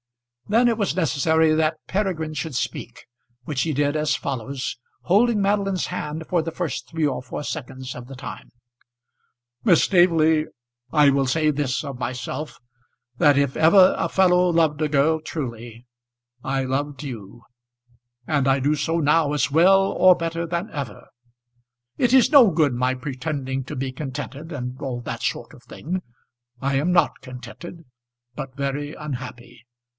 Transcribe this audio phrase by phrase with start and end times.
[0.49, 3.05] Then it was necessary that Peregrine should speak,
[3.45, 7.95] which he did as follows, holding Madeline's hand for the first three or four seconds
[7.95, 8.51] of the time:
[9.63, 10.47] "Miss Staveley,
[10.91, 12.59] I will say this of myself,
[13.17, 15.85] that if ever a fellow loved a girl truly,
[16.43, 17.43] I loved you;
[18.27, 21.07] and I do so now as well or better than ever.
[21.97, 26.01] It is no good my pretending to be contented, and all that sort of thing.
[26.59, 27.85] I am not contented,
[28.35, 29.63] but very unhappy.